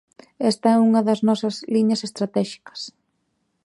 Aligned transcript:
Esta 0.51 0.67
é 0.77 0.81
unha 0.87 1.01
das 1.07 1.19
nosas 1.27 1.55
liñas 1.75 2.01
estratéxicas. 2.07 2.79